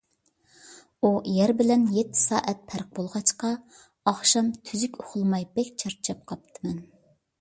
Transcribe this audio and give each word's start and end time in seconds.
ئۇ 1.01 1.11
يەر 1.33 1.53
بىلەن 1.59 1.83
يەتتە 1.97 2.21
سائەت 2.21 2.63
پەرق 2.71 2.89
بولغاچقا، 3.01 3.51
ئاخشام 4.13 4.51
تۈزۈك 4.71 4.99
ئۇخلىماي 5.05 5.47
بەك 5.59 5.71
چارچاپ 5.85 6.25
قاپتىمەن. 6.33 6.83